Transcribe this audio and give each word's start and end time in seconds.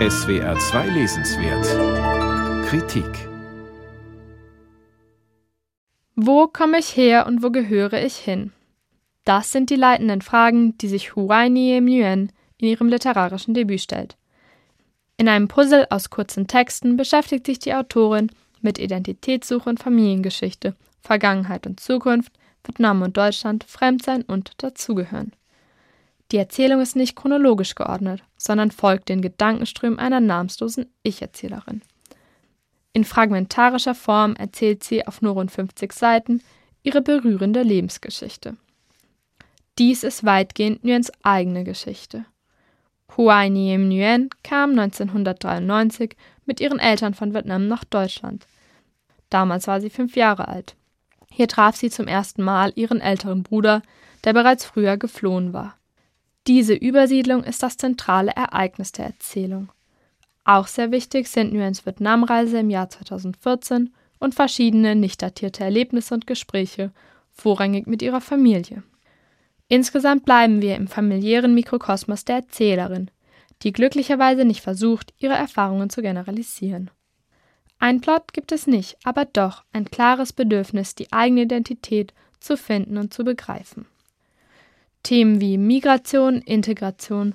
SWR 0.00 0.58
2 0.58 0.88
Lesenswert 0.88 2.66
Kritik 2.66 3.28
Wo 6.16 6.48
komme 6.48 6.80
ich 6.80 6.96
her 6.96 7.28
und 7.28 7.44
wo 7.44 7.52
gehöre 7.52 8.04
ich 8.04 8.16
hin? 8.16 8.52
Das 9.24 9.52
sind 9.52 9.70
die 9.70 9.76
leitenden 9.76 10.20
Fragen, 10.20 10.76
die 10.78 10.88
sich 10.88 11.14
Huai 11.14 11.48
Niem 11.48 11.84
Nguyen 11.84 12.32
in 12.58 12.68
ihrem 12.68 12.88
literarischen 12.88 13.54
Debüt 13.54 13.82
stellt. 13.82 14.16
In 15.16 15.28
einem 15.28 15.46
Puzzle 15.46 15.86
aus 15.90 16.10
kurzen 16.10 16.48
Texten 16.48 16.96
beschäftigt 16.96 17.46
sich 17.46 17.60
die 17.60 17.74
Autorin 17.74 18.32
mit 18.62 18.80
Identitätssuche 18.80 19.70
und 19.70 19.80
Familiengeschichte, 19.80 20.74
Vergangenheit 21.02 21.68
und 21.68 21.78
Zukunft, 21.78 22.32
Vietnam 22.64 23.02
und 23.02 23.16
Deutschland, 23.16 23.62
Fremdsein 23.62 24.22
und 24.22 24.60
Dazugehören. 24.60 25.34
Die 26.32 26.38
Erzählung 26.38 26.80
ist 26.80 26.96
nicht 26.96 27.16
chronologisch 27.16 27.74
geordnet, 27.74 28.22
sondern 28.36 28.70
folgt 28.70 29.08
den 29.08 29.22
Gedankenströmen 29.22 29.98
einer 29.98 30.20
namenslosen 30.20 30.86
Ich-Erzählerin. 31.02 31.82
In 32.92 33.04
fragmentarischer 33.04 33.94
Form 33.94 34.36
erzählt 34.36 34.84
sie 34.84 35.06
auf 35.06 35.20
nur 35.20 35.32
rund 35.32 35.50
50 35.50 35.92
Seiten 35.92 36.42
ihre 36.82 37.02
berührende 37.02 37.62
Lebensgeschichte. 37.62 38.56
Dies 39.78 40.04
ist 40.04 40.24
weitgehend 40.24 40.84
Nguyen's 40.84 41.10
eigene 41.24 41.64
Geschichte. 41.64 42.24
Huai 43.16 43.48
Niem 43.48 43.88
Nguyen 43.88 44.30
kam 44.44 44.70
1993 44.70 46.16
mit 46.46 46.60
ihren 46.60 46.78
Eltern 46.78 47.14
von 47.14 47.34
Vietnam 47.34 47.66
nach 47.66 47.84
Deutschland. 47.84 48.46
Damals 49.30 49.66
war 49.66 49.80
sie 49.80 49.90
fünf 49.90 50.16
Jahre 50.16 50.46
alt. 50.46 50.76
Hier 51.30 51.48
traf 51.48 51.74
sie 51.74 51.90
zum 51.90 52.06
ersten 52.06 52.42
Mal 52.42 52.72
ihren 52.76 53.00
älteren 53.00 53.42
Bruder, 53.42 53.82
der 54.22 54.32
bereits 54.32 54.64
früher 54.64 54.96
geflohen 54.96 55.52
war. 55.52 55.76
Diese 56.46 56.74
Übersiedlung 56.74 57.42
ist 57.42 57.62
das 57.62 57.78
zentrale 57.78 58.32
Ereignis 58.32 58.92
der 58.92 59.06
Erzählung. 59.06 59.70
Auch 60.44 60.66
sehr 60.66 60.90
wichtig 60.90 61.28
sind 61.28 61.54
Nguyen's 61.54 61.86
Vietnamreise 61.86 62.58
im 62.58 62.68
Jahr 62.68 62.90
2014 62.90 63.94
und 64.18 64.34
verschiedene 64.34 64.94
nicht 64.94 65.22
datierte 65.22 65.64
Erlebnisse 65.64 66.12
und 66.12 66.26
Gespräche, 66.26 66.92
vorrangig 67.32 67.86
mit 67.86 68.02
ihrer 68.02 68.20
Familie. 68.20 68.82
Insgesamt 69.68 70.26
bleiben 70.26 70.60
wir 70.60 70.76
im 70.76 70.86
familiären 70.86 71.54
Mikrokosmos 71.54 72.26
der 72.26 72.36
Erzählerin, 72.36 73.10
die 73.62 73.72
glücklicherweise 73.72 74.44
nicht 74.44 74.60
versucht, 74.60 75.14
ihre 75.16 75.34
Erfahrungen 75.34 75.88
zu 75.88 76.02
generalisieren. 76.02 76.90
Ein 77.78 78.02
Plot 78.02 78.34
gibt 78.34 78.52
es 78.52 78.66
nicht, 78.66 78.98
aber 79.02 79.24
doch 79.24 79.64
ein 79.72 79.86
klares 79.90 80.34
Bedürfnis, 80.34 80.94
die 80.94 81.10
eigene 81.10 81.42
Identität 81.42 82.12
zu 82.38 82.58
finden 82.58 82.98
und 82.98 83.14
zu 83.14 83.24
begreifen. 83.24 83.86
Themen 85.04 85.40
wie 85.40 85.58
Migration, 85.58 86.40
Integration, 86.40 87.34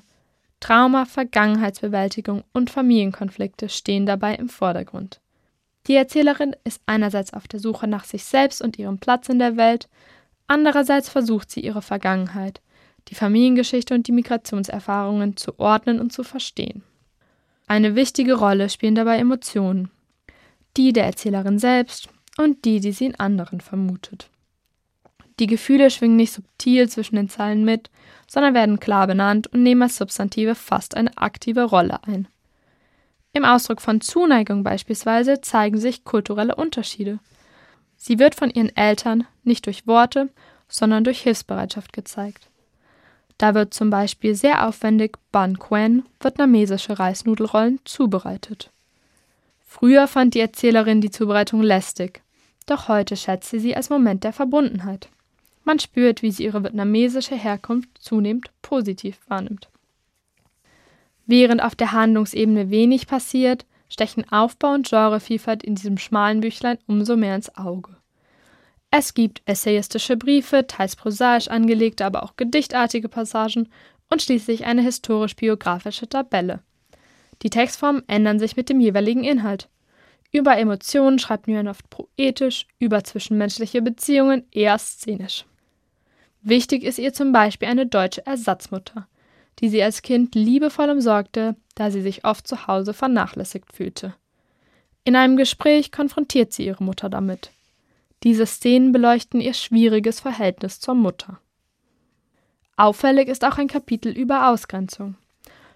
Trauma, 0.59 1.05
Vergangenheitsbewältigung 1.05 2.43
und 2.51 2.69
Familienkonflikte 2.69 3.69
stehen 3.69 4.05
dabei 4.05 4.35
im 4.35 4.49
Vordergrund. 4.49 5.21
Die 5.87 5.95
Erzählerin 5.95 6.55
ist 6.63 6.81
einerseits 6.87 7.31
auf 7.31 7.47
der 7.47 7.59
Suche 7.59 7.87
nach 7.87 8.03
sich 8.03 8.25
selbst 8.25 8.61
und 8.61 8.77
ihrem 8.77 8.97
Platz 8.97 9.29
in 9.29 9.39
der 9.39 9.55
Welt, 9.55 9.87
andererseits 10.47 11.09
versucht 11.09 11.51
sie 11.51 11.61
ihre 11.61 11.81
Vergangenheit, 11.81 12.59
die 13.07 13.15
Familiengeschichte 13.15 13.93
und 13.93 14.07
die 14.07 14.11
Migrationserfahrungen 14.11 15.37
zu 15.37 15.57
ordnen 15.59 15.99
und 15.99 16.11
zu 16.11 16.23
verstehen. 16.23 16.83
Eine 17.67 17.95
wichtige 17.95 18.33
Rolle 18.33 18.69
spielen 18.69 18.95
dabei 18.95 19.19
Emotionen, 19.19 19.91
die 20.75 20.91
der 20.91 21.05
Erzählerin 21.05 21.59
selbst 21.59 22.09
und 22.37 22.65
die, 22.65 22.79
die 22.79 22.91
sie 22.91 23.05
in 23.05 23.19
anderen 23.19 23.61
vermutet. 23.61 24.29
Die 25.39 25.47
Gefühle 25.47 25.89
schwingen 25.89 26.17
nicht 26.17 26.33
subtil 26.33 26.89
zwischen 26.89 27.15
den 27.15 27.29
Zeilen 27.29 27.63
mit, 27.63 27.89
sondern 28.27 28.53
werden 28.53 28.79
klar 28.79 29.07
benannt 29.07 29.47
und 29.47 29.63
nehmen 29.63 29.83
als 29.83 29.95
Substantive 29.95 30.53
fast 30.53 30.95
eine 30.95 31.17
aktive 31.17 31.63
Rolle 31.63 32.03
ein. 32.03 32.27
Im 33.31 33.45
Ausdruck 33.45 33.79
von 33.79 34.01
Zuneigung 34.01 34.63
beispielsweise 34.63 35.39
zeigen 35.39 35.77
sich 35.77 36.03
kulturelle 36.03 36.55
Unterschiede. 36.55 37.19
Sie 37.95 38.19
wird 38.19 38.35
von 38.35 38.49
ihren 38.49 38.75
Eltern 38.75 39.25
nicht 39.43 39.65
durch 39.65 39.87
Worte, 39.87 40.29
sondern 40.67 41.03
durch 41.03 41.21
Hilfsbereitschaft 41.21 41.93
gezeigt. 41.93 42.49
Da 43.37 43.55
wird 43.55 43.73
zum 43.73 43.89
Beispiel 43.89 44.35
sehr 44.35 44.67
aufwendig 44.67 45.17
Ban 45.31 45.57
Quen, 45.57 46.03
vietnamesische 46.19 46.99
Reisnudelrollen, 46.99 47.79
zubereitet. 47.85 48.71
Früher 49.65 50.07
fand 50.07 50.33
die 50.33 50.41
Erzählerin 50.41 50.99
die 50.99 51.11
Zubereitung 51.11 51.61
lästig, 51.61 52.21
doch 52.65 52.87
heute 52.89 53.15
schätzt 53.15 53.49
sie 53.49 53.59
sie 53.59 53.75
als 53.75 53.89
Moment 53.89 54.23
der 54.23 54.33
Verbundenheit. 54.33 55.09
Man 55.63 55.79
spürt, 55.79 56.21
wie 56.21 56.31
sie 56.31 56.45
ihre 56.45 56.63
vietnamesische 56.63 57.35
Herkunft 57.35 57.89
zunehmend 57.99 58.51
positiv 58.61 59.19
wahrnimmt. 59.27 59.69
Während 61.25 61.61
auf 61.61 61.75
der 61.75 61.91
Handlungsebene 61.91 62.69
wenig 62.69 63.05
passiert, 63.05 63.65
stechen 63.87 64.27
Aufbau 64.31 64.73
und 64.73 64.89
Genrevielfalt 64.89 65.63
in 65.63 65.75
diesem 65.75 65.97
schmalen 65.97 66.41
Büchlein 66.41 66.79
umso 66.87 67.15
mehr 67.15 67.35
ins 67.35 67.55
Auge. 67.55 67.95
Es 68.91 69.13
gibt 69.13 69.43
essayistische 69.45 70.17
Briefe, 70.17 70.65
teils 70.65 70.95
prosaisch 70.95 71.47
angelegte, 71.47 72.05
aber 72.05 72.23
auch 72.23 72.35
gedichtartige 72.35 73.09
Passagen 73.09 73.69
und 74.09 74.21
schließlich 74.21 74.65
eine 74.65 74.81
historisch-biografische 74.81 76.09
Tabelle. 76.09 76.63
Die 77.43 77.51
Textformen 77.51 78.03
ändern 78.07 78.39
sich 78.39 78.57
mit 78.57 78.69
dem 78.69 78.79
jeweiligen 78.79 79.23
Inhalt. 79.23 79.69
Über 80.31 80.57
Emotionen 80.57 81.17
schreibt 81.17 81.47
Nguyen 81.47 81.67
oft 81.67 81.89
poetisch, 81.89 82.67
über 82.77 83.03
zwischenmenschliche 83.03 83.81
Beziehungen 83.81 84.45
eher 84.51 84.77
szenisch. 84.77 85.45
Wichtig 86.41 86.83
ist 86.83 86.99
ihr 86.99 87.13
zum 87.13 87.31
Beispiel 87.31 87.67
eine 87.67 87.87
deutsche 87.87 88.25
Ersatzmutter, 88.25 89.07
die 89.59 89.69
sie 89.69 89.83
als 89.83 90.01
Kind 90.01 90.35
liebevoll 90.35 90.89
umsorgte, 90.89 91.55
da 91.75 91.91
sie 91.91 92.01
sich 92.01 92.25
oft 92.25 92.47
zu 92.47 92.67
Hause 92.67 92.93
vernachlässigt 92.93 93.73
fühlte. 93.73 94.13
In 95.03 95.15
einem 95.15 95.37
Gespräch 95.37 95.91
konfrontiert 95.91 96.53
sie 96.53 96.65
ihre 96.65 96.83
Mutter 96.83 97.09
damit. 97.09 97.51
Diese 98.23 98.45
Szenen 98.45 98.91
beleuchten 98.91 99.41
ihr 99.41 99.53
schwieriges 99.53 100.19
Verhältnis 100.19 100.79
zur 100.79 100.93
Mutter. 100.93 101.39
Auffällig 102.77 103.27
ist 103.27 103.43
auch 103.43 103.57
ein 103.57 103.67
Kapitel 103.67 104.11
über 104.11 104.49
Ausgrenzung. 104.49 105.15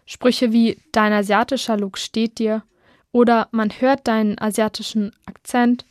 Sprüche 0.05 0.51
wie 0.51 0.77
Dein 0.91 1.13
asiatischer 1.13 1.77
Look 1.77 1.97
steht 1.97 2.39
dir 2.39 2.63
oder 3.13 3.47
Man 3.51 3.69
hört 3.69 4.07
deinen 4.09 4.37
asiatischen 4.37 5.13
Akzent 5.25 5.85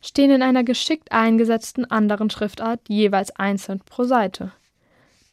stehen 0.00 0.30
in 0.30 0.42
einer 0.42 0.64
geschickt 0.64 1.12
eingesetzten 1.12 1.84
anderen 1.84 2.30
Schriftart 2.30 2.80
jeweils 2.88 3.34
einzeln 3.36 3.80
pro 3.80 4.04
Seite. 4.04 4.52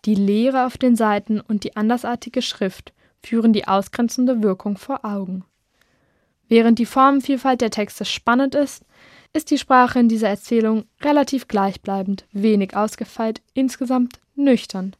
Die 0.05 0.15
Leere 0.15 0.65
auf 0.65 0.77
den 0.77 0.95
Seiten 0.95 1.39
und 1.39 1.63
die 1.63 1.77
andersartige 1.77 2.41
Schrift 2.41 2.93
führen 3.23 3.53
die 3.53 3.67
ausgrenzende 3.67 4.43
Wirkung 4.43 4.77
vor 4.77 5.05
Augen. 5.05 5.45
Während 6.47 6.77
die 6.77 6.85
Formenvielfalt 6.85 7.61
der 7.61 7.71
Texte 7.71 8.05
spannend 8.05 8.53
ist, 8.53 8.83
ist 9.33 9.51
die 9.51 9.57
Sprache 9.57 9.99
in 9.99 10.09
dieser 10.09 10.29
Erzählung 10.29 10.85
relativ 11.01 11.47
gleichbleibend, 11.47 12.25
wenig 12.31 12.75
ausgefeilt, 12.75 13.41
insgesamt 13.53 14.19
nüchtern. 14.35 14.95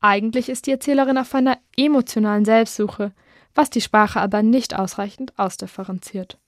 Eigentlich 0.00 0.48
ist 0.48 0.66
die 0.66 0.70
Erzählerin 0.70 1.18
auf 1.18 1.34
einer 1.34 1.58
emotionalen 1.76 2.44
Selbstsuche, 2.44 3.12
was 3.58 3.70
die 3.70 3.80
Sprache 3.80 4.20
aber 4.20 4.44
nicht 4.44 4.78
ausreichend 4.78 5.36
ausdifferenziert. 5.36 6.38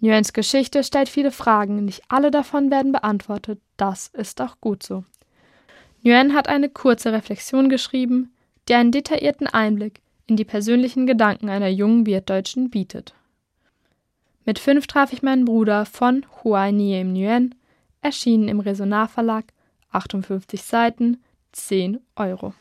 Nguyen's 0.00 0.32
Geschichte 0.32 0.82
stellt 0.82 1.08
viele 1.08 1.30
Fragen, 1.30 1.84
nicht 1.84 2.02
alle 2.08 2.32
davon 2.32 2.72
werden 2.72 2.90
beantwortet. 2.90 3.60
Das 3.76 4.08
ist 4.08 4.40
auch 4.42 4.60
gut 4.60 4.82
so. 4.82 5.04
Nguyen 6.02 6.34
hat 6.34 6.48
eine 6.48 6.68
kurze 6.68 7.12
Reflexion 7.12 7.68
geschrieben, 7.68 8.32
die 8.68 8.74
einen 8.74 8.90
detaillierten 8.90 9.46
Einblick 9.46 10.00
in 10.26 10.34
die 10.34 10.44
persönlichen 10.44 11.06
Gedanken 11.06 11.48
einer 11.48 11.68
jungen 11.68 12.04
Wirtdeutschen 12.04 12.68
bietet. 12.68 13.14
Mit 14.44 14.58
fünf 14.58 14.88
traf 14.88 15.12
ich 15.12 15.22
meinen 15.22 15.44
Bruder 15.44 15.86
von 15.86 16.26
Huai 16.42 16.72
Niem 16.72 17.12
Nguyen, 17.12 17.54
erschienen 18.00 18.48
im 18.48 18.58
Resonar 18.58 19.06
Verlag, 19.06 19.44
58 19.92 20.60
Seiten, 20.64 21.22
10 21.52 22.00
Euro. 22.16 22.54